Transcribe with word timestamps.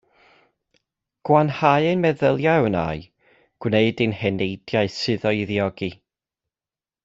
Gwanhau 1.29 1.89
ein 1.89 2.01
meddyliau 2.05 2.57
a 2.63 2.65
wnâi, 2.69 3.03
gwneud 3.65 4.03
i'n 4.07 4.19
heneidiau 4.23 4.93
suddo 4.97 5.35
i 5.43 5.49
ddiogi. 5.53 5.93